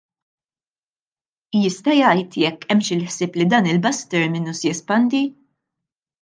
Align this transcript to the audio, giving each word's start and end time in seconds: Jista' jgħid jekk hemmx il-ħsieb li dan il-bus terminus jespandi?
Jista' 1.63 1.95
jgħid 1.97 2.37
jekk 2.45 2.65
hemmx 2.77 2.91
il-ħsieb 2.97 3.39
li 3.43 3.47
dan 3.53 3.69
il-bus 3.75 4.01
terminus 4.17 4.65
jespandi? 4.71 5.23